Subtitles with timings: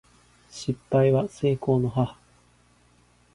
[0.49, 2.17] 失敗は成功の母